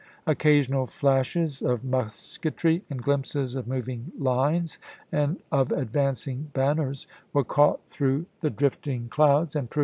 Occasional 0.25 0.87
flashes 0.87 1.61
of 1.61 1.83
musketry 1.83 2.83
and 2.89 3.03
glimpses 3.03 3.53
of 3.53 3.67
moving 3.67 4.11
lines 4.17 4.79
and 5.11 5.39
of 5.51 5.71
ad 5.71 5.91
vancing 5.91 6.49
banners 6.53 7.05
were 7.33 7.43
caught 7.43 7.85
through 7.85 8.25
the 8.39 8.49
drifting 8.49 9.11
1 9.15 9.45
Brig 9.45 9.49
Gen. 9.49 9.63
E. 9.63 9.79